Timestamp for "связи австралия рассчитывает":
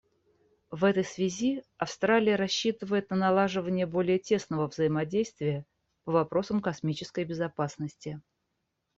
1.03-3.11